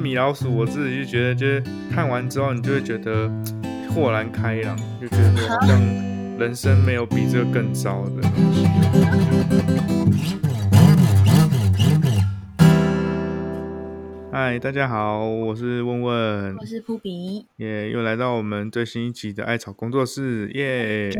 [0.00, 3.30] 米老鼠，我自己就觉得，就是看完之后，你就会觉得
[3.92, 5.78] 豁然开朗，就觉得好像
[6.38, 8.66] 人生没有比这个更糟的东西。
[14.32, 21.10] 嗨，大家好，我是问问，我是扑比，耶，又来到我们最新一集的艾草工作室，耶。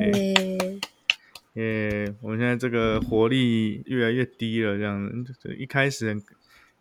[1.54, 5.54] 耶，我们现在这个活力越来越低了，这样子。
[5.58, 6.16] 一开始，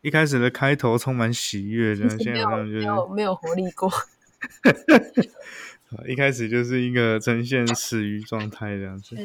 [0.01, 3.91] 一开始的开头充满喜悦，然后现在好像就是没有没有活力过。
[6.07, 9.15] 一开始就是一个呈现死鱼状态这样子。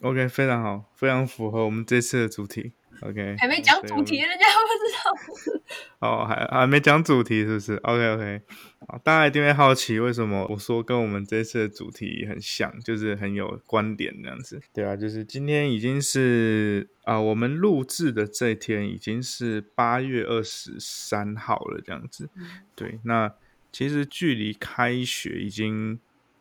[0.00, 2.72] OK，非常好，非常符合我们这次的主题。
[3.02, 5.70] OK，还没讲主题，人家不知道。
[6.00, 8.40] 哦，还还没讲主题是不是？OK OK，
[8.86, 14.60] 好，大家一定会好奇为什么我说跟我们这次的主题很像，就是很有观点这样子。
[14.74, 22.28] 对啊，就是今天已经是啊，我们录制的这一天已经是八月二十三号了这样子。
[22.74, 23.32] 对，那
[23.72, 25.98] 其实距离开学已经。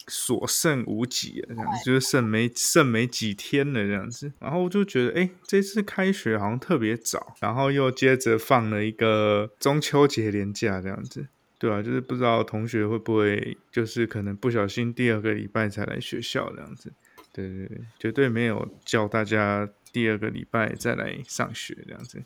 [0.09, 4.33] 所剩无几了，这样就是剩没剩没几天了，这样子。
[4.39, 16.91] 然后我就觉得，哎，这次开学好像特别早，然后又接着放了一个中秋节连假，这样子，对啊，就是不知道同学会不会，就是可能不小心第二个礼拜才来学校这样子。
[17.31, 22.23] 对对对，绝对没有叫大家第二个礼拜再来上学这样子。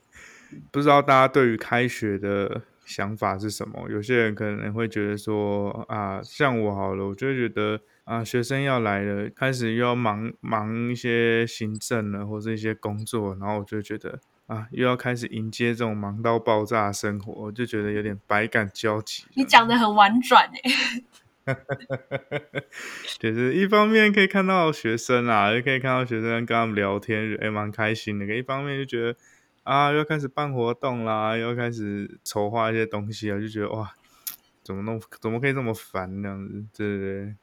[0.70, 2.62] 不知道大家对于开学的。
[2.90, 3.88] 想法是什么？
[3.88, 14.18] 有些人可能会觉得说啊，像我好了，我就觉得啊，学生要来了，开始又要忙忙一些行政了，或者一些工作，然后我就觉得
[14.48, 19.22] 啊，又要开始迎接这种忙到爆炸的生活，我就觉得有点百感交集。
[19.34, 20.50] 你讲的很婉转
[21.44, 21.56] 哎，
[23.20, 29.16] 就是一方面可以看到学生啊，也可以看到学生跟他们聊天，也蛮开心的；，一方面就觉得。
[29.70, 33.94] 啊，又开始办活动啦，又开始筹划一些东西啊，就觉得哇，
[34.64, 36.64] 怎么弄，怎么可以这么烦这样子？
[36.76, 37.34] 对对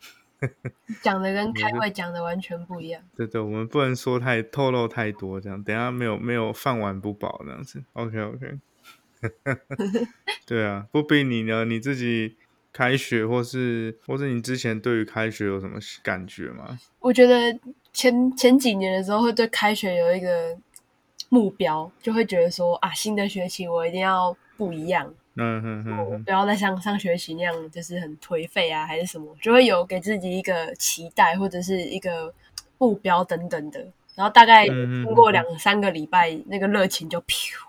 [0.42, 0.50] 对，
[1.02, 3.02] 讲的跟开会讲的完全不一样。
[3.16, 7.82] 对对，我们不能说太透露太多，这样等下没有没有饭碗不保这样子。
[7.94, 8.60] OK OK，
[10.46, 12.36] 对啊，不比你呢，你自己
[12.74, 16.78] 开学或是或是你之前对于开学有什么感觉吗？
[17.00, 17.58] 我觉得
[17.94, 20.58] 前前几年的时候会对开学有一个。
[21.30, 32.34] 目标就会觉得说啊，新的学期我一定要不一样，嗯嗯嗯，不要再像上学期那样就是很颓废啊，还是什么，就会有给自己一个期待或者是一个
[32.78, 33.86] 目标等等的。
[34.16, 37.60] 然后大概经过两三个礼拜，那个热情就飘。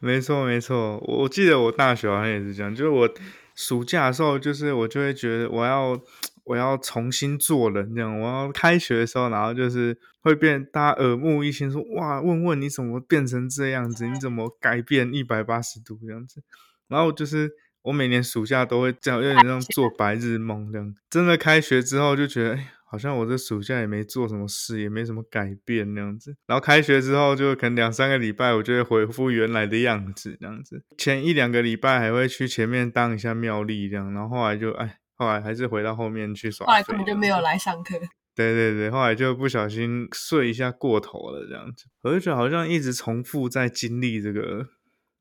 [0.00, 3.08] 没错没错，我记得我大学好像也是这样，就是我
[3.54, 5.98] 暑假的时候，就是我就会觉得我要。
[6.48, 8.18] 我要重新做人，这样。
[8.18, 14.06] 我要开学的时候，然后就是会变，大家耳目一新，说哇，问问你怎么变成这样子？
[14.06, 16.42] 你怎么改变一百八十度这样子？
[16.88, 17.50] 然后就是
[17.82, 20.94] 我每年暑假都会这样，有点像做白日梦这样。
[21.10, 26.34] 真的开学之后，就觉得哎，好像我这暑假也没做什么事，也没什么改变那样子。
[26.46, 30.82] 然后开学之后，就可能两三个礼拜，我就会恢复原来的样子这样子。
[30.96, 34.98] 前一两个礼拜还会去前面当一下妙丽这样，然后后来就哎。
[35.18, 36.66] 后来还是回到后面去耍。
[36.66, 37.98] 后来根本就没有来上课。
[38.34, 41.86] 对对对，后来就不小心睡一下过头了，这样子。
[42.02, 44.68] 我就觉得好像一直重复在经历这个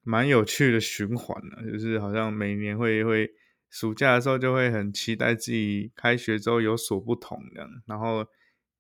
[0.04, 3.32] 蛮有趣的循环呢，就是好像每年会会
[3.72, 8.24] 暑假的时候就会很期待自己开学之后有所不同这样，然后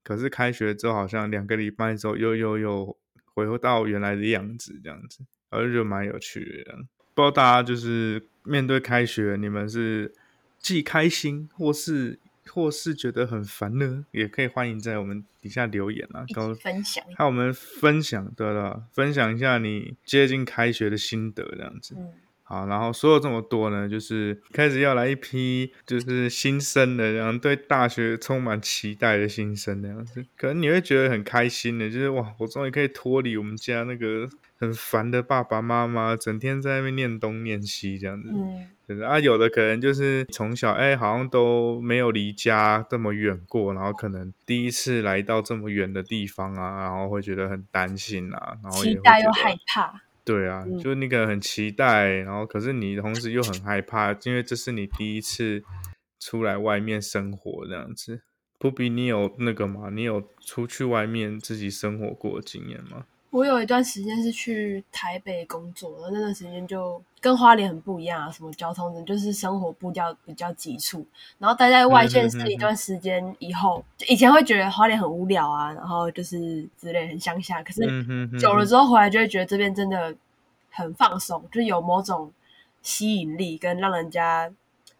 [0.03, 2.97] 可是开学之后好像两个礼拜之后又又又
[3.33, 6.75] 回到原来的样子这样子，我就觉得蛮有趣的。
[7.15, 10.13] 不知道大家就是面对开学，你们是？
[10.59, 12.19] 既开心或是
[12.49, 21.95] 或是觉得很烦呢，也可以欢迎在我们底下留言啊，跟分享，看我们分享对了，分享一下你接近开学的心得这样子。
[21.97, 22.13] 嗯，
[22.47, 38.29] 好，然后说了这么多呢，就是开始要来一批就是新生的，然后对大学充满期待的新生那样子，可能你会觉得很开心的，就是哇，我终于可以脱离我们家那个很烦的爸爸妈妈，整天在那边念东念西这样子。
[38.33, 38.65] 嗯。
[39.05, 49.93] 啊，有的可能就是从小哎，好像都没有离家这么远过，然后可能第一次来到这么远的地方啊，然后会觉得很担心啊，然后期待又害怕。
[50.27, 55.63] 对啊，就是你可能很期待，然后可是你同时又很害怕，因为这是你第一次
[56.19, 58.23] 出来外面生活这样子。
[58.59, 59.89] 不比你有那个吗？
[59.89, 63.05] 你有出去外面自己生活过经验吗？
[63.29, 71.05] 我有一段时间是去台北工作，然后那段时间就跟花莲很不一样啊，什么交通就是生活步调比较急促。
[71.37, 77.61] 然后待在外县市一段时间以后，以前会觉得花莲很无聊啊，然后就是之类很乡下。
[77.61, 77.81] 可是
[78.39, 80.15] 久了之后回来就会觉得这边真的
[80.71, 82.31] 很放松，就是有某种
[82.81, 84.49] 吸引力，跟让人家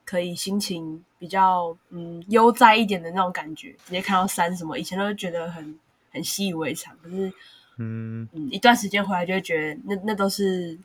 [0.03, 3.71] 可以心情比较嗯悠哉一点的那种感觉。
[3.85, 5.79] 直接看到山什么，以前都觉得很
[6.11, 7.31] 很习以为常，可是
[7.77, 10.77] 嗯嗯，一段时间回来就会觉得那那都是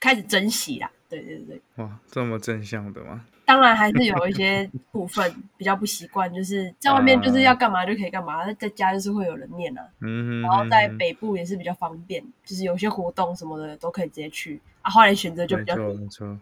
[0.00, 0.90] 开始珍惜啦。
[1.08, 3.24] 对对对，哇，这么正向的吗？
[3.44, 9.82] 当然还是有一些部分比较不习惯，就是在外面就是要干嘛就可以干嘛，在家就是会有人念啊。
[10.00, 14.90] 嗯，然后在北部也是比较方便，就是有些活动什么的都可以直接去啊。
[14.90, 15.94] 后来选择就比较多，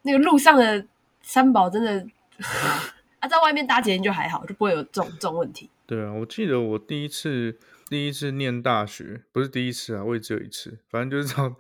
[0.03, 0.85] 那个路上的
[1.23, 2.07] 三宝真的
[3.19, 5.69] 啊，在外面搭捷运就还好，就不会有这种这种问题。
[5.87, 7.59] 对啊，我记得我第一次
[7.91, 11.57] 第一次念大学，不是第一次啊，我也只有一次，反正就是到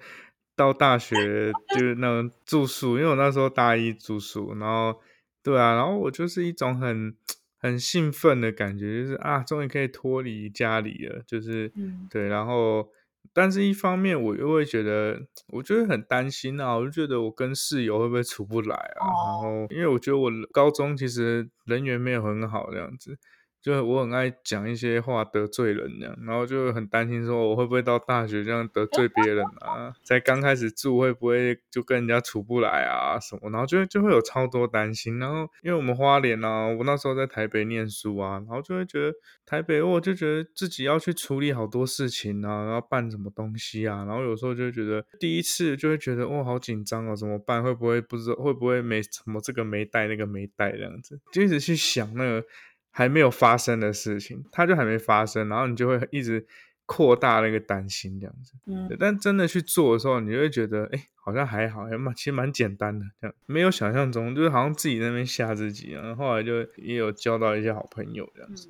[0.56, 4.99] 到大学 就是那种住宿，因为我那时候大一住宿，然后。
[5.43, 7.17] 对啊，然后我就是一种很
[7.56, 11.73] 很兴奋的感觉，就是啊，终于可以脱离家里了，就是
[12.11, 12.91] 对，然后
[13.33, 23.19] 但是一方面我又会觉得，我就会很担心啊，我就觉得我跟室友会不会处不来啊，然后因为我觉得我高中其实人缘没有很好这样子。
[23.62, 29.93] 就我很爱讲一些话得罪人这样，然后就很担心说我会不会到大学这样得罪别人啊？
[30.03, 33.51] 在刚开始住会不会就跟人家处不来啊什么？
[33.51, 35.19] 然后就就会有超多担心。
[35.19, 39.12] 然后因为我们花莲啊，我那时候在台北念书啊，然后就会觉得
[39.45, 47.62] 台北我就觉得自己要去处理好多事情啊，然后办什么东西啊，然后有时候就会觉得第一次就会觉得哇好紧张哦，怎么办？
[47.62, 52.43] 会不会不知道会不会没什么这个没带那个没带这样子，就一直去想那个。
[52.91, 56.47] 还没有发生的事情，它就还没发生，然后你就会一直
[56.87, 58.55] 扩大那个担心这样子。
[58.67, 66.15] 嗯，但真的去做的时候，你会觉得，哎，好像还好，还蛮其实蛮简单的，这样没有想象中，就是好像自己那边吓自己啊。
[66.15, 68.69] 后来就也有交到一些好朋友这样子。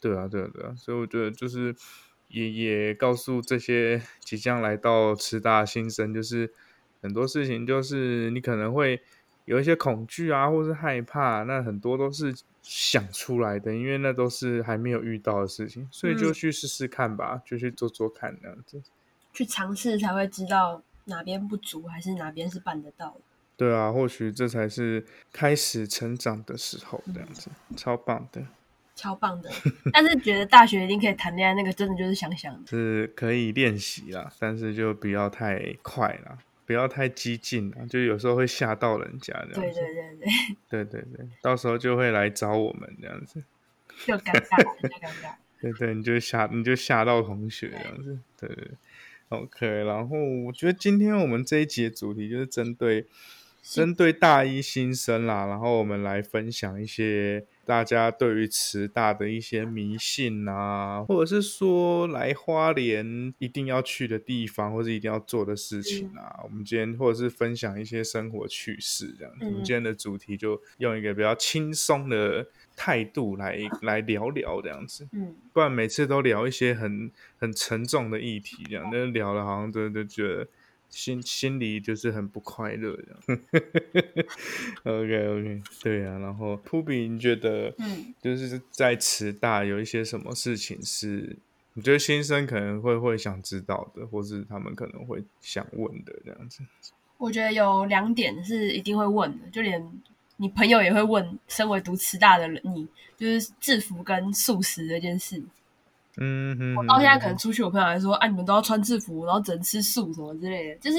[0.00, 1.74] 对啊，对啊，对啊，所以我觉得就是
[2.28, 6.52] 也也告诉这些 即将来到师大新生，就是
[7.02, 9.02] 很多事情就是你可能会。
[9.46, 12.34] 有一些恐惧啊，或是害怕，那很多都是
[12.68, 18.82] 想出来的，因为那都是还没有遇到的事情，所以就去试试看吧，就去做做看那样子。
[19.32, 23.20] 去尝试才会知道哪边不足，还是哪边是办得到的。
[23.56, 28.44] 对啊，或许这才是开始成长的时候，这样子，超棒的，
[28.96, 29.48] 超棒的。
[29.92, 36.38] 但是觉得大学一定可以谈恋爱，那个真的就是想想，是可以练习啦，但是就不要太快了。
[36.66, 39.60] 不要太激进啊，就有时候会吓到人家这样子。
[39.60, 43.42] 对对对对， 对对对，到时候就会来找我们这样子，
[44.04, 45.34] 就尴尬，就尴尬。
[45.60, 48.18] 对对，你就吓，你就吓到同学这样子。
[48.38, 48.68] 对对
[49.28, 49.66] ，OK。
[49.84, 50.16] 然后
[50.46, 53.06] 我觉得今天我们这一集的主题就是针对
[53.62, 57.46] 针对大一新生啦，然后我们来分享一些。
[57.66, 69.34] 大家对于慈大的一些迷信啊，或者是说来花莲一定要去的地方，或者一定要做的事情啊，我们今天或者是分享一些生活趣事这样。
[69.40, 72.46] 我们今天的主题就用一个比较轻松的
[72.76, 80.46] 态度来 来聊聊这样子，嗯，不然每次都聊一些很很沉重的议题，这样那聊了好像都都觉得。
[80.88, 83.40] 心心里就是很不快乐这样。
[84.84, 86.18] OK OK，对啊。
[86.18, 91.36] 然后扑比，你觉得，嗯，就是在慈大有一些什么事情是
[91.74, 96.62] 你觉得新生可能会会想知道的，或是他们可能会想问的这样子？
[97.18, 99.82] 我觉得有两点是一定会问的，就连
[100.36, 101.38] 你朋友也会问。
[101.48, 105.42] 身为读慈大的人，你就是制服跟素食这件事。
[106.18, 110.76] 嗯哼，我到现在可能出去，我朋友还说，啊，你们都要穿制服，然后只能吃素什么之类的。
[110.80, 110.98] 就是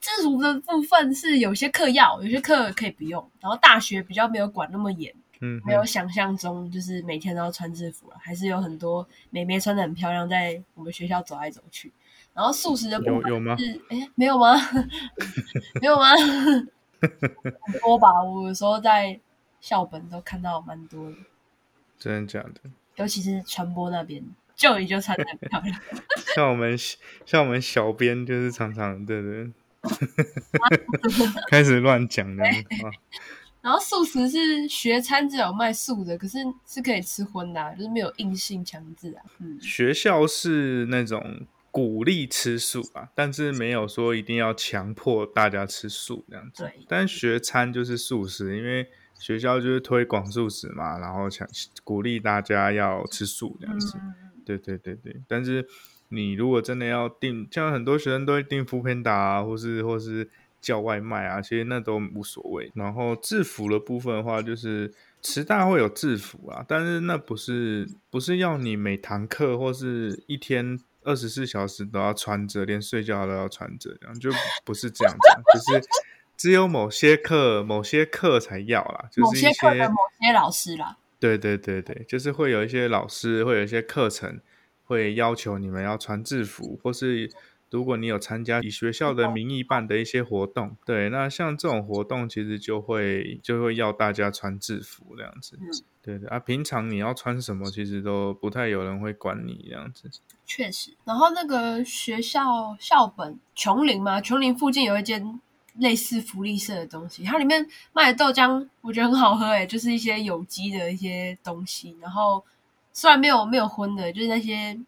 [0.00, 3.24] 制服的部分是有些课要，有些课可以不用。
[3.40, 11.92] 然后大学比较没有管那么严，嗯，没有想象中就是每天都要穿制服了，还是有很多美眉穿的很漂亮，在我们学校走来走去。
[12.34, 13.56] 然后素食的部分有有吗？
[13.90, 14.54] 哎，没有吗？
[15.80, 16.12] 没有吗？
[17.00, 19.20] 很多吧，我有时候在
[19.60, 21.16] 校本都看到蛮多的。
[21.96, 22.70] 真的假的？
[22.96, 24.24] 尤其是传播那边。
[24.58, 25.80] 就你就穿的很漂亮，
[26.34, 26.76] 像我们
[27.24, 29.50] 像我们小编就是常常对对，
[31.48, 32.44] 开始乱讲的。
[33.60, 39.22] 然后素食是学餐只有卖素的，可是是可以吃荤的，就是没有硬性强制啊。
[39.38, 46.64] 嗯，学校是那种鼓励吃素啊，但是没有说一定要强迫大家吃素这样子。
[46.64, 48.88] 对，但学餐就是素食，因为
[49.18, 51.46] 学校就是推广素食嘛，然后强
[51.84, 53.96] 鼓励大家要吃素这样子。
[54.56, 55.66] 对对对对，但是
[56.08, 62.70] 你如果真的要订，像很多学生都会订副片打啊，或是或是叫外卖啊，其实那都无所谓。
[62.74, 70.78] 然后制服的部分的话，就是慈大会有制服啊，但是那不是不是要你每堂课或是一天。
[71.04, 74.30] 二十四小时都要穿着，连睡觉都要穿着，这样就
[74.62, 75.88] 不是这样子，就是
[76.36, 80.98] 只有某些课、某些课才要啦，就是一些某些老师啦。
[81.18, 84.40] 对对对对，就是会有一些老师，会有一些课程
[84.84, 87.30] 会要求你们要穿制服，或是。
[87.70, 95.58] 如果你有参加以学校的名义办的一些活动，对，那像这种活动其实就会就会要大家穿制服这样子，
[96.00, 100.10] 对对啊，平常你要穿什么，其实都不太有人会管你这样子。
[100.46, 105.38] 确实，然后那个学校校本琼林嘛，琼林附近有一间
[105.78, 112.44] 类似福利社的东西，它里面卖的豆浆我觉得很好喝诶，就是一些有机的一些东西，然后
[112.92, 114.78] 虽然没有没有荤的，就是那些。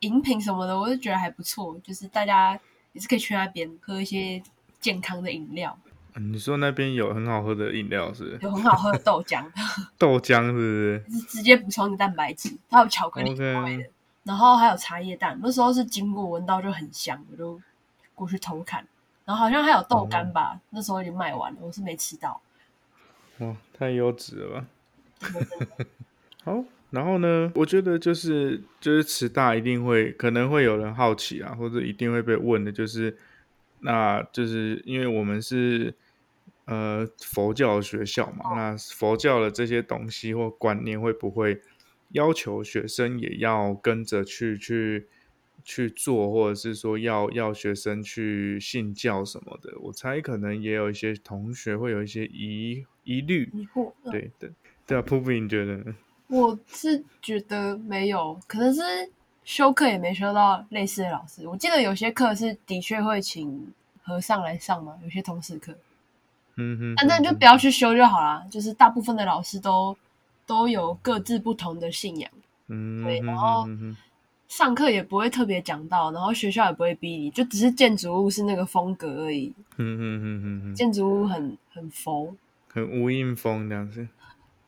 [0.00, 2.58] 饮品什么的，我就觉得还不错，就是大家
[2.92, 4.42] 也是可以去那边喝一些
[4.78, 5.78] 健康的饮料。
[6.16, 8.38] 你说那边有很好喝的饮料是？
[8.42, 9.42] 有很好喝的豆浆。
[9.96, 11.04] 豆浆是不是？
[11.08, 13.90] 是直接补充的蛋白质，它有巧克力味的，
[14.24, 15.38] 然后还有茶叶蛋。
[15.42, 17.58] 那时候是经过闻到就很香，我就
[18.14, 18.86] 过去偷看。
[19.24, 22.40] 然后好像还有豆干吧，那时候已经卖完了，我是没吃到。
[23.38, 24.66] 哇，太优质了吧！
[26.44, 26.64] 好。
[26.90, 27.50] 然后呢？
[27.56, 33.18] 我觉得就是就是慈大一定会可能会有人好奇啊，或者一定会被问的，就是
[33.80, 35.92] 那就是因为我们是
[36.66, 41.60] 呃佛教学校嘛，那佛教的这些东西或观念会不会
[42.10, 45.08] 要求学生也要跟着去去
[45.64, 49.72] 去做，或者是说要要学生去信教什么的？
[49.80, 54.50] 我猜可能也有一些同学会有一些疑疑虑，疑惑，对对
[54.86, 55.82] 对啊，普布，你觉得？
[56.28, 58.82] 我是觉得没有，可能是
[59.44, 61.46] 修课也没修到类似的老师。
[61.48, 65.76] 我记得有些课是的确会请和尚来上嘛，有些通识课。
[66.56, 68.46] 嗯哼，那那就不要去修就好啦。
[68.50, 69.96] 就是大部分的老师都
[70.46, 72.30] 都有各自不同的信仰。
[72.68, 73.66] 嗯，对，然后
[74.48, 79.52] 上课也不会特别讲到，然后学校也不会逼你，就只是建筑物是那个风格而已。
[79.76, 82.36] 嗯嗯嗯嗯建筑物很很佛，
[82.68, 84.06] 很无印风这样子。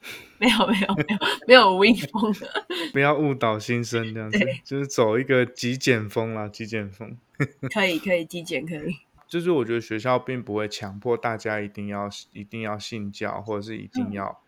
[0.38, 1.18] 没有没有没有
[1.48, 7.16] 没有无印风的，不要误导新生这样子，就是走一个极简风啦，极简风。
[7.74, 8.96] 可以可以极简可以。
[9.26, 14.40] 就是我觉得学校并不会强迫大家一定要一定要信教，或者是一定要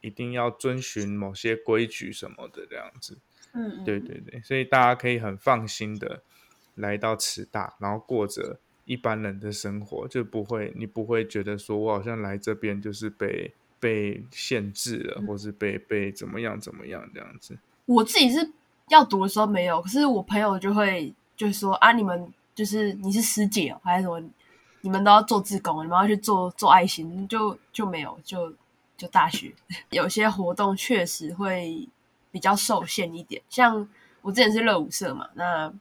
[0.00, 3.18] 一定要遵循某些规矩什么的这样子。
[3.52, 6.22] 嗯，对对对，所以大家可以很放心的
[6.74, 13.54] 来到慈大，然后过着一般人的生活，就不会你不会觉得说我好像来这边就是被。
[13.82, 17.58] 被限制了，或是被被怎么样怎么样这样子。
[17.84, 18.52] 我自己是
[18.90, 24.22] 要读的时候没有，可是我朋友就会就是说啊，你们就是你是师姐哦，还是什么？
[24.82, 28.54] 你们都要做志工，你们要去做做爱心，就就没有，就
[28.96, 29.52] 就大学
[29.90, 31.88] 有些活动确实会
[32.32, 33.40] 比较受限一点。
[33.48, 33.88] 像
[34.22, 35.72] 我之前是乐舞社嘛，那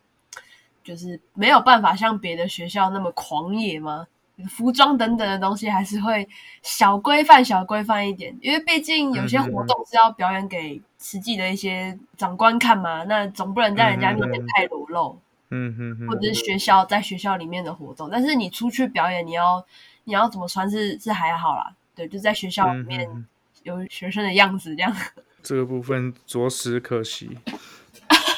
[0.83, 4.05] 就是没有办法像别的学校那么狂野嘛？
[4.49, 6.27] 服装等等的东西还是会
[6.61, 15.19] 小规范、小规范一点，因为毕竟有些活动是要表演给实际的一些长官看嘛，那总不能在人家面前太裸露。
[15.53, 19.61] 嗯嗯或者是学校在学校里面的活动，但是你出去表演，你要
[20.05, 23.27] 你要怎么穿是是还好啦，对，就在学校里面
[23.63, 24.95] 有学生的样子这样。
[25.41, 27.37] 这个部分着实可惜，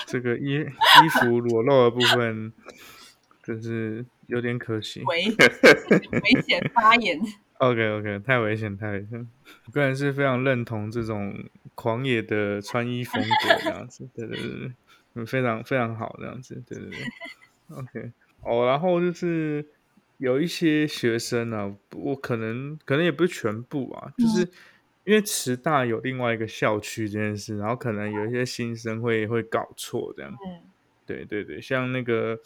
[0.08, 2.52] 这个衣衣服裸露的部分，
[3.44, 4.06] 就是。
[4.28, 7.20] 有点可惜，危 危险发言。
[7.58, 9.30] OK OK，太危险，太危险。
[9.66, 11.44] 我个人是非常认同这种
[11.76, 13.30] 狂野的穿衣风格
[13.62, 14.72] 这样子，对对对
[15.14, 17.00] 对，非常非常好这样子，对对对。
[17.78, 18.12] OK，
[18.44, 19.64] 哦，然后就是
[20.18, 24.50] 有一些学生呢，我可能可能也不是全部啊，就是
[25.06, 30.32] 因为慈大有另外一个校区这件事，然后可能有一些新生会会搞错这样。
[30.32, 30.62] 嗯，
[31.06, 32.40] 对对对，像那个。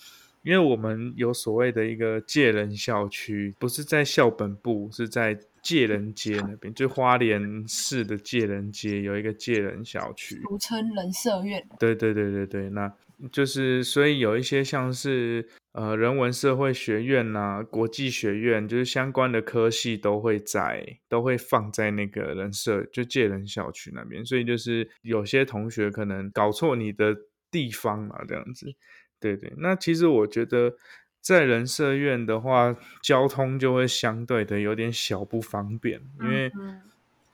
[0.44, 11.68] 因为我们有所谓的一个借人校区，不是在校本部，是在借人街那边，就花莲市的借人街有一个借人校区，俗称人社院。
[11.78, 12.90] 对对对对对，那
[13.32, 27.16] 就是所以有一些像是呃人文社会学院呐、国际学院，就是相关的科系都会在，都会放在那个人社就借人校区那边，所以就是有些同学可能搞错你的
[27.50, 28.74] 地方啊，这样子。
[29.20, 30.76] 对对，那其实我觉得
[31.22, 36.52] 在人社院的话，交通就会相对的有点小不方便，因为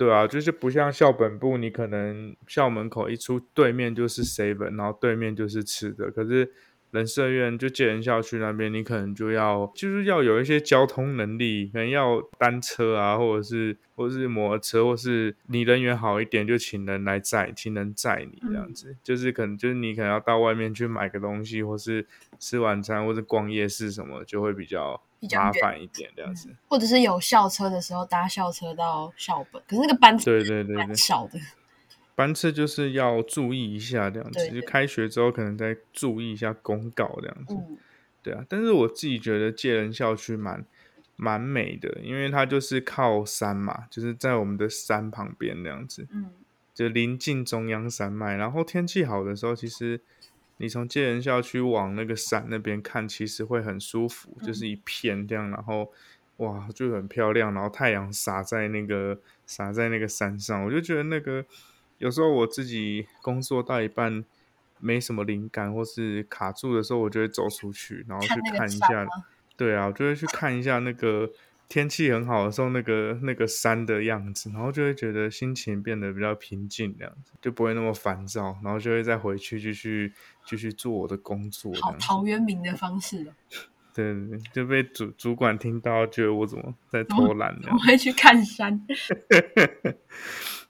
[0.03, 6.51] 对啊，就是不像校本部，你可能校门口一出对面就是 seven，然后对面就是吃的，可是
[6.91, 18.95] 人社院就建人校区那边，你可能就要就是要有一些交通能力，可能要单车啊，或者是或者是摩托车，或是你人缘好一点，就请人来载，请人载你这样子。
[19.01, 22.05] 就是可能就是你可能要到外面去买个东西，或是
[22.37, 26.49] 吃晚餐，或是逛夜市什么，就会比较麻烦一点这样子。
[26.67, 31.39] 或者是有校车的时候搭校车到校本，可是那个班对对对蛮少的。
[32.15, 37.57] 班次就是要注意一下这样子，就开学之后可能再注意一下公告这样子。
[38.21, 40.63] 对啊，但是我自己觉得借人校区蛮
[41.15, 46.29] 蛮美的，因为它就是靠山嘛，就是在我们的山旁边那样子，嗯，
[46.73, 48.35] 就临近中央山脉。
[48.35, 49.99] 然后天气好的时候，其实
[50.57, 55.91] 你从建人校区往那个山那边看，其实会很舒服，就是一片这样，然后
[56.37, 61.45] 哇就很漂亮，然后太阳洒在那个洒在那个山上，我就觉得那个。
[61.99, 64.25] 有时候我自己工作到一半
[64.79, 69.07] 没什么灵感，或是卡住的时候，我就会走出去，然后去看一下。
[69.55, 71.31] 对啊，我就会去看一下那个
[71.69, 80.13] 天气很好的时候，那个那个山的样子，然后就会觉得心情变得比较平静，这样子就不会那么烦躁，然后就会再回去继续
[80.45, 81.73] 继续做我的工作。
[81.81, 83.25] 好陶渊明的方式
[83.95, 87.69] 对对对，就被主主管听到，觉得我怎么在偷懒呢？
[87.71, 88.79] 我会去看山。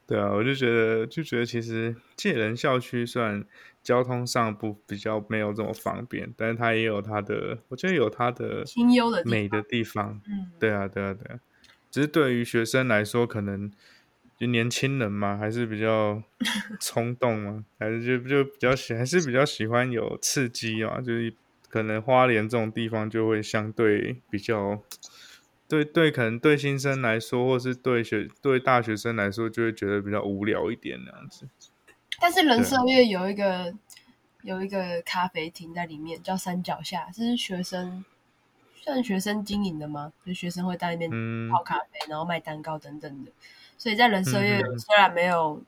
[0.05, 3.43] 对啊，我就觉得，就觉得其实借人校区虽然
[3.83, 10.21] 交通上不比较没有这么方便，但是它也有它的，我觉得有它的清幽的美的地方。
[10.27, 11.39] 嗯，对啊，对啊，对啊。
[11.91, 13.71] 只是对于学生来说，可能
[14.39, 16.23] 就年轻人嘛，还是比较
[16.79, 20.99] 冲动嘛，还是就就比较喜，还是比较喜欢有刺激啊。
[21.01, 21.33] 就是
[21.69, 24.81] 可能花莲这种地方就会相对比较。
[25.67, 31.47] 对对，可能对新生来说，或是对学对大学生来说，就会觉得比较无聊一点那样子。
[32.23, 33.73] 但是人社月有一个
[34.43, 38.05] 有一个咖啡厅在里面，叫山脚下，这是学生
[38.81, 40.13] 算学生经营的吗？
[40.25, 41.11] 就学生会在那边
[41.49, 43.31] 泡咖啡，然后卖蛋糕等等的。
[43.77, 45.61] 所以在人社月虽然没有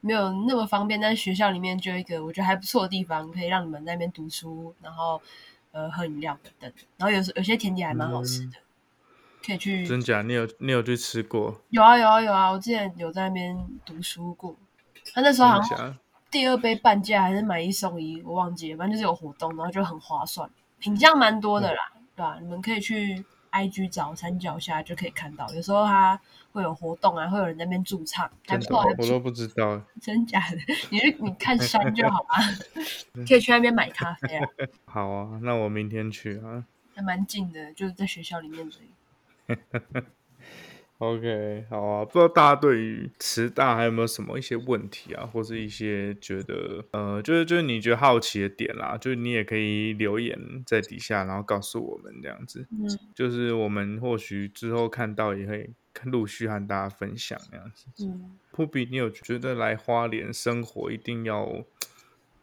[0.00, 5.20] 没有那么方便，但是学校里面就有一个我觉得还不错的地方，可以让你们在那边读书，然后
[5.72, 6.72] 呃喝饮料等等。
[6.98, 8.52] 然后有时有些甜点还蛮好吃的。
[9.44, 10.22] 可以去真假？
[10.22, 11.60] 你有你有去吃过？
[11.70, 12.50] 有啊有啊有啊！
[12.50, 14.56] 我之前有在那边读书过。
[15.14, 15.96] 他那时候好像
[16.30, 18.78] 第二杯半价还是买一送一，我忘记了。
[18.78, 22.38] 反正就是有活动，然后就很划算，品相蛮多的啦，对吧？
[22.40, 26.20] 你们可以去 IG 找山脚下就可以看到，有时候它
[26.52, 28.84] 会有活动啊，会有人在那边驻唱，还不错。
[28.98, 30.56] 我都不知道，真假的？
[30.90, 32.42] 你去你看山就好啊，
[33.26, 34.46] 可以去那边买咖啡啊。
[34.84, 36.64] 好啊，那我明天去啊。
[36.94, 39.54] 还蛮近的，就是在学校里面的。
[40.98, 55.70] OK，好啊，不知道大家对于慈大还有没有什么一些问题啊，或是一些觉得呃，就是就是你觉得好奇的点啦，就是你也可以留言在底下，然后告诉我们这样子，嗯，就是我们或许之后看到也会
[56.04, 57.86] 陆续和大家分享这样子。
[58.06, 61.64] 嗯，扑比，你有觉得来花莲生活一定要？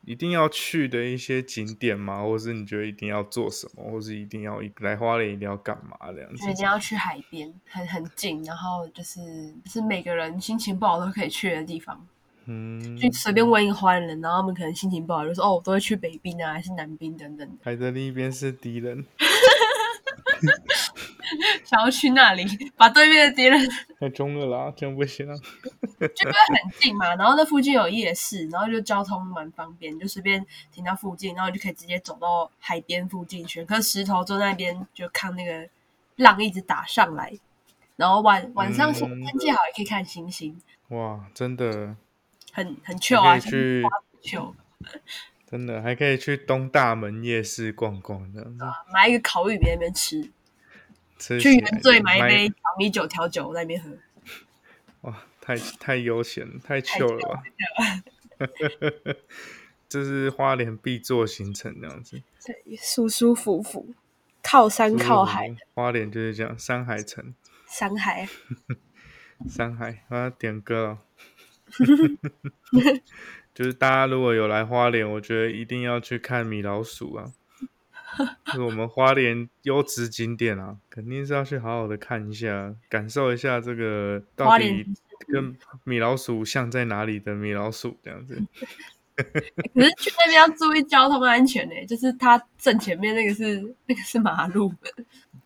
[0.06, 2.22] 一定要去的一些景点吗？
[2.24, 6.50] 或是你觉得一定要做什么，或是一定要来花莲一定要干嘛这样子？
[6.50, 9.22] 一定要去海边，很很近，然后就是
[9.66, 12.06] 是每个人心情不好都可以去的地方。
[12.46, 17.56] 嗯，就随便问一个花莲人，然后他们可能心情不好，就说哦，我都会去北滨啊，还是南滨等等的。
[17.64, 19.06] 海的另一边是敌人。
[21.64, 22.46] 想要去那里，
[22.78, 23.60] 把对面的敌人
[24.00, 25.36] 太中了啦，这样不行啊。
[25.36, 33.64] 就因为很近嘛，然后那附近有夜市，然后就交通蛮方便，就随便停到附近，然后就可以直接走到海边附近去。
[33.66, 35.68] 可石头坐那边就看那个
[36.18, 37.34] 浪一直打上来，
[37.96, 40.60] 然后晚晚上天气好也可以看星星。
[40.90, 41.96] 哇，真的
[42.52, 43.84] 很很 chill 啊，去
[44.22, 44.54] chill。
[45.50, 50.32] 真的还可以去东大门夜市逛逛，这样子，买一个烤玉米那边吃。
[51.40, 53.90] 去原罪买一杯小米酒调酒在那边喝，
[55.02, 57.44] 哇，太太悠闲，太 chill 了吧？
[59.88, 63.94] 这 是花莲必做行程这样子， 对，舒舒服服，
[64.42, 65.56] 靠山靠海。
[65.74, 67.34] 花莲就是这样，山海城，
[67.68, 68.28] 山海，
[69.48, 71.00] 山海，我要点歌了。
[73.54, 77.32] 就是大家如果有来花莲，我觉得一定要去看米老鼠啊。
[78.54, 84.86] 是我们花莲优质景点啊，肯定是要去好好的看一下，感受一下这个到底
[85.28, 88.42] 跟米老鼠像在哪里的米老鼠这样子。
[89.16, 89.24] 可
[89.82, 94.74] 是去那边要注意交通安全呢，就是它正前面那个是那个是马路，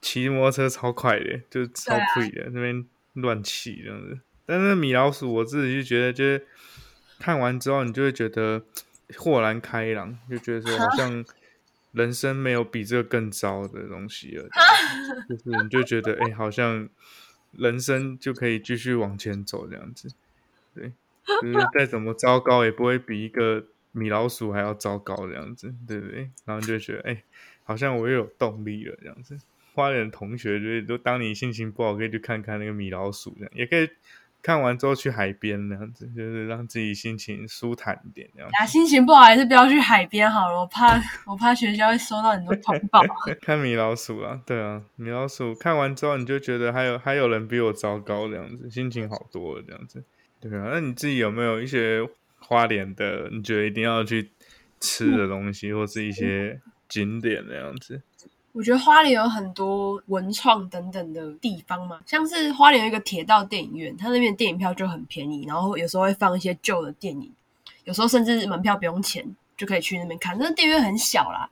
[0.01, 4.19] 骑摩托车超快的，就是超快的那边乱骑这样子。
[4.45, 6.47] 但是米老鼠我自己就觉得，就是
[7.19, 8.63] 看完之后你就会觉得
[9.17, 11.25] 豁然开朗，就觉得说好像。
[11.91, 14.47] 人生没有比这个更糟的东西了，
[15.30, 16.88] 就是你就觉得哎，好像
[17.54, 20.10] 人生就可以继续往前走这样子，
[20.76, 20.91] 对，
[21.41, 26.30] 就是再怎么糟糕也不会比一个米老鼠还要糟糕这样子，对不对？
[26.45, 27.23] 然后就觉得哎，
[27.63, 29.39] 好像我又有动力了这样子。
[29.73, 33.89] 花莲同学就是都当你心情不好，可以去看看那个米老鼠这样，也可以。
[34.41, 38.50] 看完之后去海边那样子，就是让自己心情舒坦一点这样。
[38.60, 43.02] 啊，心情不好还是不要去海边好了，我怕 我怕学校会收到很多通报。
[43.41, 50.04] 看米老鼠啊，对啊，米老鼠看完之后你就觉得还有还有人比我糟糕这样子，心情好多了这样子。
[50.39, 52.00] 对啊，那你自己有没有一些
[52.39, 54.32] 花莲的你觉得一定要去
[54.80, 58.02] 吃的东西，或是一些景点那样子？
[58.58, 67.32] 我觉得花莲有很多文创等等的地方嘛，像是花莲有一个铁道电影院，它那边电影票就很便宜，然后有时候会放一些旧的电影，
[67.84, 69.24] 有时候甚至门票不用钱
[69.56, 70.36] 就可以去那边看。
[70.39, 71.48] 那电影院很小啦，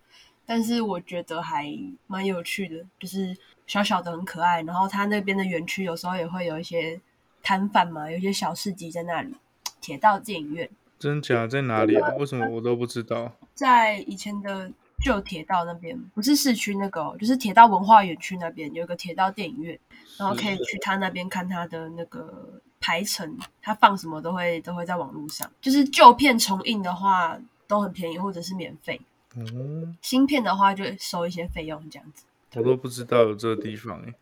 [0.48, 1.72] 但是我觉得还
[2.08, 3.38] 蛮有趣的，就是
[3.68, 4.64] 小小的很可爱。
[4.64, 7.00] 然后它那边的园区有时候也会有一些
[7.44, 9.32] 摊贩嘛，有一些小市集在那里。
[9.80, 12.16] 铁道电影院真假在哪里啊？
[12.18, 13.32] 为什么我都不知道？
[13.54, 14.72] 在以前的。
[15.04, 19.80] 就铁道那边不是市区那个，就是铁道文化园区那边有一个铁道电影院，
[20.18, 25.52] 然后可以去他那边看他的那个排程，他放什么都会都会在网络上。
[25.62, 29.00] 就是旧片重映的话都很便宜，或者是免费。
[29.36, 32.26] 嗯，新片的话就收一些费用这样子。
[32.56, 34.14] 我都不知道有这个地方哎。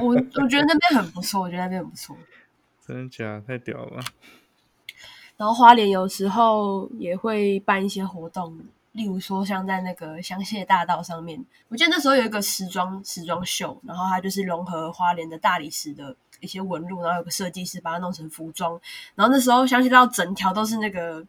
[0.00, 2.16] 我我觉得那边很不错，我觉得那边很不错。
[2.84, 3.40] 真的假的？
[3.42, 4.02] 太屌了。
[5.36, 8.58] 然后花莲有时候也会办一些活动。
[8.98, 18.72] 例如说，像在那个香榭大道上面，我记得那时候有一个时装时装秀，然后它就是融合花莲的大理石的一些纹路，然后有个设计师把它弄成服装。
[19.14, 21.24] 然后那时候香榭大道整条都是那个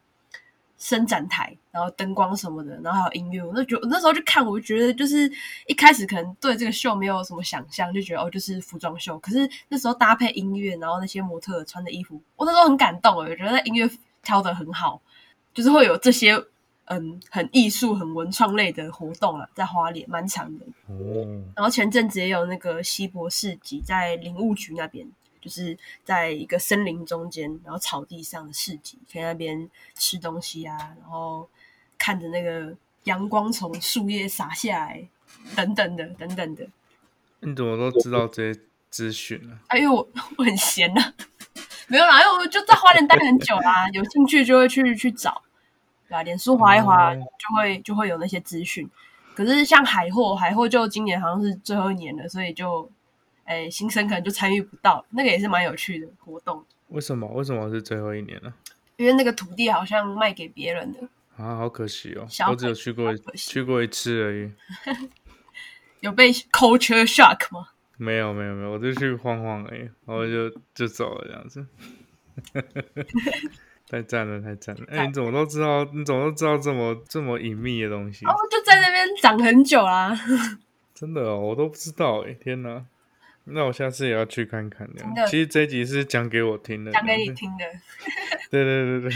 [0.79, 3.43] 伸展台，然后灯光什么的，然后还有音乐。
[3.43, 5.31] 我那觉那时候去看，我觉得就是
[5.67, 9.19] 一开始可能对这个秀没有什么想象，就觉得哦就是服装秀。
[9.19, 13.87] 可是那时候搭配音乐，然后那些模特穿的衣服，我那时候很感动，我觉得音乐
[14.23, 14.99] 挑的很好，
[15.53, 16.43] 就是会有这些。
[16.91, 20.65] 嗯，很艺术、很文创类的活动啊，在花莲蛮长的。
[20.87, 21.43] 哦。
[21.55, 25.07] 然后前阵子也有那个西博市集，在林务局那边，
[25.39, 31.47] 就是在一个森林中间，然后草地上的市集，可以那边吃东西啊，然后
[31.99, 35.07] 看着那个阳光从树叶洒下来，
[35.55, 36.67] 等等的，等等的。
[37.41, 39.59] 你怎么都知道这些资讯 呢？
[39.69, 41.13] 哎呦，我我很闲呐，
[41.87, 45.39] 没有啦，因为我就在花莲待很久啦，有兴趣就会去去找。
[46.09, 48.89] 对啊，脸书滑一滑就会就会有那些资讯。
[49.35, 52.91] 可是像海货，海货就今年好像是最后一年了，所以就
[53.45, 55.05] 哎新生可能就参与不到。
[55.11, 56.65] 那个也是蛮有趣的活动。
[56.87, 57.27] 为什么？
[57.27, 58.53] 为什么是最后一年呢？
[58.97, 60.99] 因为那个土地好像卖给别人的
[61.37, 62.27] 啊，好可惜哦。
[62.49, 64.51] 我只有去过去过一次而已。
[66.01, 67.69] 有被 culture shock 吗？
[67.97, 71.65] 没有没有没有，我就去晃晃而已，然后就就走了这样子。
[73.89, 74.83] 太赞了，太赞了！
[74.87, 75.83] 哎，你怎么都知道？
[75.93, 78.23] 你怎么都知道这么这么隐秘的东西？
[78.25, 80.15] 哦，就在那边长很久啦。
[80.93, 82.33] 真的哦，我都不知道哎！
[82.33, 82.85] 天哪，
[83.45, 85.03] 那我下次也要去看看的。
[85.25, 87.65] 其实这集是讲给我听的，讲给你听的。
[88.51, 89.09] 对对对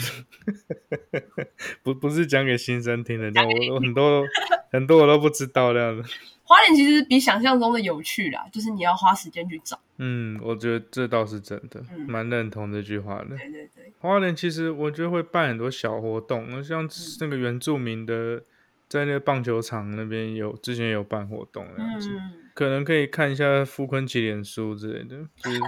[1.12, 1.46] 对，
[1.84, 4.24] 不不是讲给新生听的，这样我我很多
[4.72, 6.10] 很多我都不知道这样子。
[6.54, 9.80] 花莲其实比想象中的有趣啦，就是你要花时间去找。
[9.98, 13.30] 嗯，我觉得这倒是真的，蛮认同这句话的。
[13.30, 16.88] 对对对，花莲其实我觉得会办很多小活动，像
[17.22, 18.44] 那个原住民的，
[18.88, 22.12] 在那个棒球场那边有之前有办活动，那样子，
[22.54, 25.60] 可能可以看一下傅坤奇脸书之类的，就是。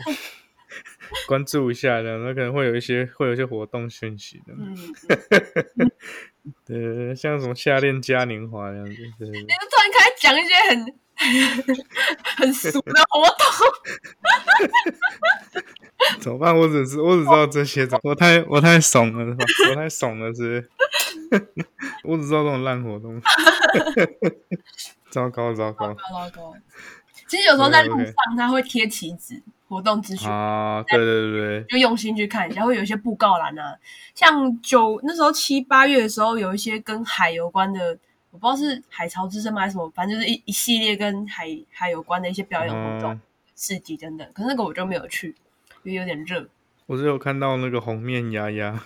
[1.28, 4.54] 关注一下，的那可能会有一些会有一些活动讯息的。
[4.60, 4.76] 嗯，
[6.66, 8.94] 对，像什么夏恋嘉年华这样子。
[9.20, 10.86] 你就突然开始讲一些很
[12.38, 13.46] 很俗的活动。
[16.20, 16.56] 怎么办？
[16.56, 19.36] 我只是我只知道这些，我太我太怂了，
[19.70, 20.70] 我太怂了，是。
[22.04, 23.20] 我只知道这种烂活动。
[25.10, 26.54] 糟糕糟糕糟糕！
[27.28, 29.42] 其实有时候在路上，他会贴旗子。
[29.68, 33.76] 活动资讯啊，对对对就用心去看一下，会有一些布告栏啊，
[34.14, 37.98] 像九那时候七八月的时候，有一些跟海有关的，
[38.30, 43.20] 我不知道是海潮之声吗还是什么，反正就是一一系列跟海海有关的一些表演活动、
[43.56, 44.28] 市集等等。
[44.34, 45.36] 可是那个我就没有去，
[45.84, 46.48] 因为有点热。
[46.86, 48.84] 我只有看到那个红面丫丫，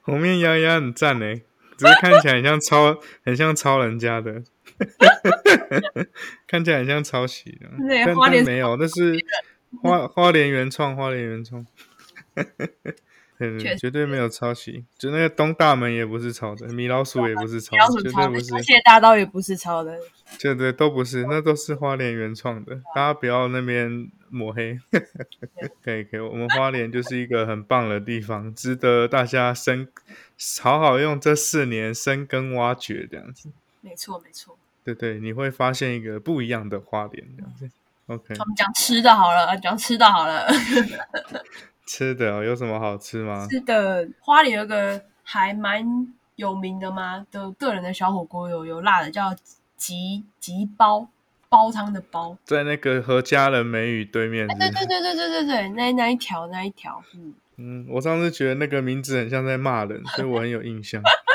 [0.00, 1.42] 红面丫丫很赞诶，
[1.76, 4.42] 只是看起来很像超，很像超人家的。
[6.46, 9.16] 看起来很像抄袭的，但是没有，那 是
[9.82, 11.66] 花花莲原创，花莲原创。
[13.38, 14.84] 对对，绝对没有抄袭。
[14.98, 18.62] 就那个东大门也不是抄的，米老鼠也不是抄的，绝对不是。
[18.64, 19.96] 谢大刀也不是抄的，
[20.40, 22.74] 对对，都不是，那都是花莲原创的。
[22.96, 24.80] 大家不要那边抹黑。
[25.84, 29.86] 可以可以，我们花莲就是一个很棒的地方，值得大家深
[30.60, 33.50] 好好用这四年深耕挖掘这样子。
[33.80, 34.58] 没错没错。
[34.94, 37.70] 对对，你会发现一个不一样的花莲这样子。
[38.06, 40.46] OK，我们讲吃的好了，讲吃的好了。
[41.86, 43.46] 吃的有什么好吃吗？
[43.50, 45.84] 吃的花里有个还蛮
[46.36, 47.26] 有名的吗？
[47.30, 49.34] 的个人的小火锅有有辣的，叫
[49.76, 51.08] 吉吉煲
[51.48, 54.46] 煲汤的煲，在那个和家人美语对面。
[54.48, 61.02] 对对对对对对对，那那一条那一条，嗯嗯，我上次觉得那个名字很像在骂人，所以我很有印象。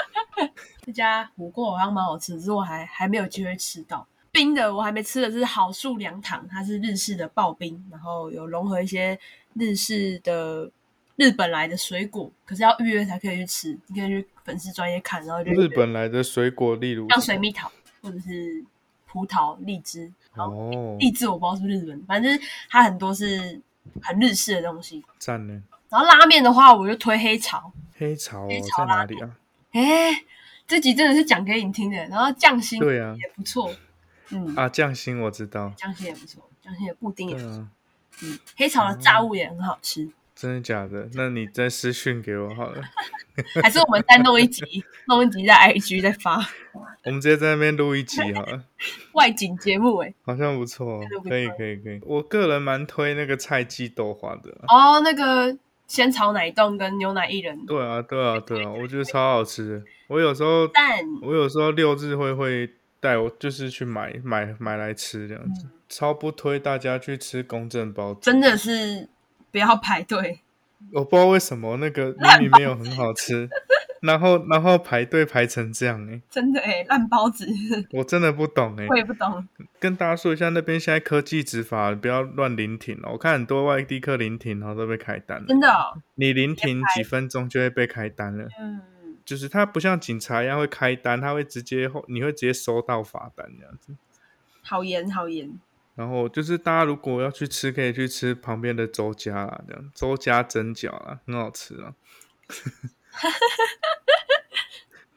[0.86, 9.20] 这家火锅好像蛮好吃，只是我还还没有机会吃到冰的，我还没吃的是好树凉糖，它是日式的刨冰，然后有融合一些。
[9.56, 10.68] 日式的
[11.16, 13.80] 日本来的水果，可是要预约才可以去吃。
[13.86, 18.66] 你可以去粉丝专业看，然后就日本来的水果，例如像水蜜桃或者是
[19.06, 20.12] 葡萄、荔枝。
[20.34, 22.36] 哦，荔枝我不知道是不是日本，反正
[22.68, 23.62] 它很多是
[24.02, 25.06] 很日式的东西。
[25.20, 25.62] 赞呢。
[25.88, 27.72] 然后拉面的话，我就推黑潮。
[27.96, 29.30] 黑潮在哪里啊？
[29.74, 30.24] 哎，
[30.68, 31.98] 这集真的是讲给你听的。
[32.08, 33.74] 然后匠心对啊也不错。
[34.32, 37.68] 嗯啊，匠心我知道，匠心也不错，匠心的布丁也不错。
[38.24, 41.08] 嗯，黑潮的炸物也很好吃，真的假的？
[41.14, 42.82] 那你再私讯给我好了，
[43.62, 46.40] 还是我们再弄一集，弄一集在 IG 再发。
[47.04, 48.64] 我们直接在那边录一集好了，
[49.14, 52.00] 外景节目哎，好像不错，可以可以可以。
[52.04, 57.66] 我个人蛮推那个菜鸡豆花的哦，那个仙草奶冻跟牛奶薏仁。
[57.68, 59.84] 对啊对啊对啊，我觉得超好吃。
[60.14, 60.70] 我有时候，
[61.24, 65.66] 我有时候六日会会带我就是去买买买来吃这样子。
[65.90, 69.10] 超不推大家去吃公正包子，真的是
[69.52, 70.42] 不要排队。
[70.92, 73.48] 我不知道为什么那个 明明没有很好吃，
[74.02, 77.48] 然后然后排队排成这样哎，真的哎，烂包子，
[77.92, 79.48] 我真的不懂哎， 我也不懂。
[79.80, 83.12] 跟大家说一下，那边现在科技执法，不要乱临停哦。
[83.14, 85.46] 我看很多外地客临停，然后都被开单了。
[85.48, 85.70] 真的，
[86.16, 88.46] 你临停几分钟就会被开单了。
[88.60, 88.82] 嗯，
[89.26, 93.96] 就是他不像警察一样会开单，他会直接后你会直接收到罚单这样子。
[94.62, 95.60] 好严，好严。
[95.96, 101.94] 然后就是大家如果要去吃，可以去吃旁边的周家啦，这样周家蒸饺啊，很好吃啊。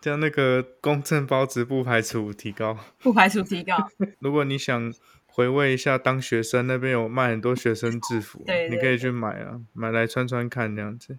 [0.00, 3.74] 这样那个公正包子不排除提高，不排除提高。
[4.20, 11.16] 如果你想回味一下当学生，那边有卖很多学生制服，你可以去买啊，买来穿穿看这样子。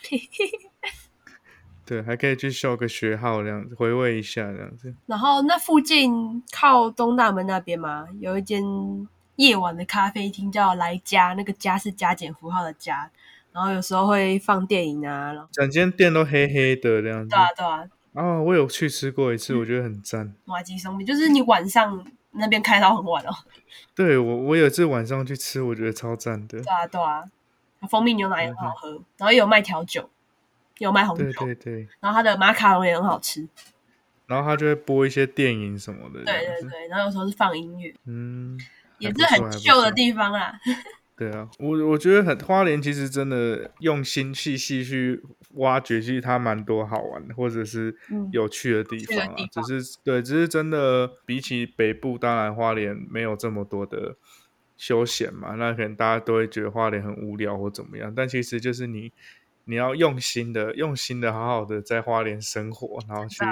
[1.88, 4.94] 对，还可以去秀个学号这样子，回味一下这样子。
[5.06, 8.62] 然后那附近靠东大门那边嘛，有一间
[9.36, 13.10] 夜晚的咖啡厅叫来家，那个家是加减符号的加。
[13.52, 17.30] 然后有时候会放电影啊，然后整间店都黑黑的这样子。
[17.30, 17.84] 对啊，对啊。
[18.12, 20.34] 啊，我有去吃过一次，我觉得很赞。
[20.44, 23.30] 麻吉松饼就是你晚上那边开到很晚哦。
[23.94, 26.60] 对我，我有一次晚上去吃，我觉得超赞的。
[26.60, 27.24] 对啊，对啊。
[27.88, 30.10] 蜂蜜牛奶也很好喝，然后也有卖调酒。
[30.78, 33.46] 有卖红酒，对对对，然后它的马卡龙也很好吃，
[34.26, 38.58] 然后他就会播一些电影什么的，对对对，然后有时候是放音乐，嗯，
[38.98, 40.52] 也是很旧的地方啦。
[41.16, 45.20] 对啊，我我觉得很花莲其实真的用心细细去
[45.54, 47.96] 挖掘，其实它蛮多好玩的或者是
[48.30, 49.34] 有趣的地方啊。
[49.50, 54.14] 只是对，只是真的比起北部，当然花莲没有这么多的
[54.76, 59.10] 休闲嘛，那可能大家都会觉得花莲很无聊或怎么样，但其实就是你。
[59.68, 63.44] 你要用心的、用心的、好好的在花莲生活，然后去，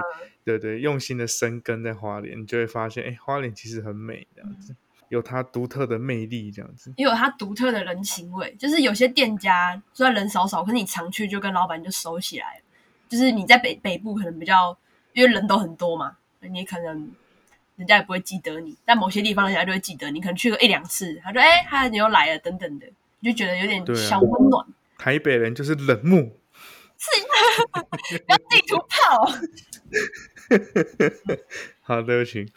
[0.45, 4.75] 对对，用心的生根在花莲，你就会发现，哎，花莲其实很美，这样子，
[5.11, 8.57] 有它独特的魅力，这样子，也有它独特的人情味。
[8.59, 12.61] 就是有些店家虽然人少少，可是你常去就跟老板就熟起来了。
[13.11, 14.75] 就是你在北北部可能比较，
[15.13, 17.13] 因为人都很多嘛，你可能
[17.77, 20.19] 人家也不会记得你，但某些地方人家就会记得你。
[20.19, 22.87] 可能去个一两次，他说，哎，他你又来了，等等的，
[23.21, 24.67] 你就觉得有点小温暖。
[24.99, 26.21] 台北人就是冷漠，
[26.99, 29.27] 是 要地图炮。
[31.83, 32.49] 好的，请。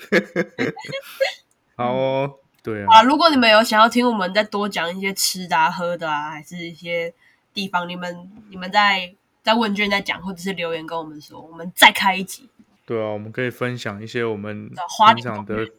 [1.75, 2.88] 好哦，对啊。
[2.89, 7.13] 啊，如果你们有想要听我们再多讲一些吃的、喝的啊，还是一些
[7.54, 12.49] 地方，你们你们在在问卷在讲，或者是留言跟我们说，我们再开一集。
[12.86, 14.69] 对啊，我们可以分享一些我们
[15.15, 15.69] 平常的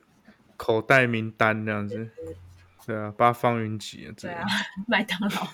[0.57, 2.09] 口袋名单这样子。
[2.87, 4.46] 对啊，八方云集啊，对啊，
[4.87, 5.49] 麦当劳。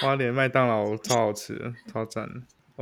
[0.00, 2.28] 花莲麦当劳超好吃，超赞。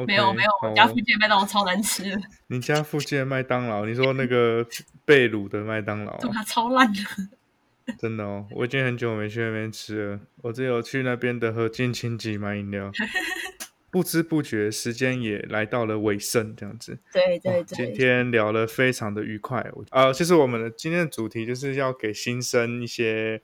[0.06, 2.04] 没有没有，我家附近麦当劳超难吃。
[2.46, 3.84] 你家附近的麦当劳？
[3.84, 4.64] 你说那个
[5.04, 6.16] 贝鲁的麦当劳？
[6.32, 7.00] 它超烂的。
[7.98, 10.20] 真的哦，我已经很久没去那边吃了。
[10.42, 12.92] 我只有去那边的和金清吉买饮料。
[13.90, 16.98] 不知不觉时间也来到了尾声，这样子。
[17.10, 19.66] 对对对，今天聊得非常的愉快。
[19.88, 23.40] 啊，其实我们的今天的主题就是要给新生一些，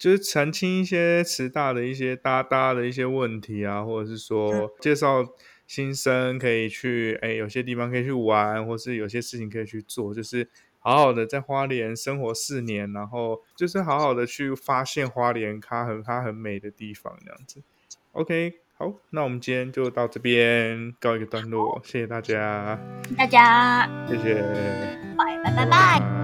[0.00, 5.24] 就是澄清一些慈大的一些搭搭的一些问题啊，或者是说介绍
[5.66, 17.62] 新生可以去，哎，有些地方可以去玩，或是有些事情可以去做，就是好好的在花莲生活四年，然后就是好好的去发现花莲它很它很美的地方，这样子。
[18.12, 18.54] OK。
[18.80, 22.80] 好，那我们今天就到这边告一个段落，谢谢大家，
[23.14, 24.36] 大家，谢谢，
[25.18, 26.19] 拜拜拜拜。